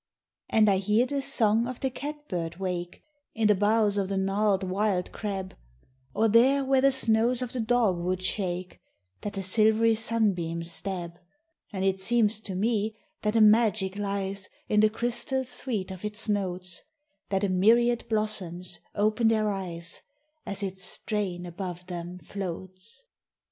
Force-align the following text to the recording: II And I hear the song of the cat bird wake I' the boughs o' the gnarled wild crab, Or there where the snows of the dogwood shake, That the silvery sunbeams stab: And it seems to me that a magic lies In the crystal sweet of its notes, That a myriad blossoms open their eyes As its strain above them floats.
II 0.51 0.57
And 0.57 0.67
I 0.69 0.77
hear 0.77 1.05
the 1.05 1.21
song 1.21 1.67
of 1.67 1.79
the 1.81 1.91
cat 1.91 2.27
bird 2.27 2.55
wake 2.55 3.03
I' 3.39 3.45
the 3.45 3.53
boughs 3.53 3.99
o' 3.99 4.05
the 4.07 4.17
gnarled 4.17 4.63
wild 4.63 5.11
crab, 5.11 5.55
Or 6.15 6.27
there 6.27 6.65
where 6.65 6.81
the 6.81 6.91
snows 6.91 7.43
of 7.43 7.53
the 7.53 7.59
dogwood 7.59 8.23
shake, 8.23 8.79
That 9.21 9.33
the 9.33 9.43
silvery 9.43 9.93
sunbeams 9.93 10.71
stab: 10.71 11.19
And 11.71 11.85
it 11.85 12.01
seems 12.01 12.39
to 12.39 12.55
me 12.55 12.95
that 13.21 13.35
a 13.35 13.41
magic 13.41 13.95
lies 13.95 14.49
In 14.67 14.79
the 14.79 14.89
crystal 14.89 15.45
sweet 15.45 15.91
of 15.91 16.03
its 16.03 16.27
notes, 16.27 16.81
That 17.29 17.43
a 17.43 17.49
myriad 17.49 18.09
blossoms 18.09 18.79
open 18.95 19.27
their 19.27 19.51
eyes 19.51 20.01
As 20.47 20.63
its 20.63 20.83
strain 20.83 21.45
above 21.45 21.85
them 21.85 22.17
floats. 22.17 23.05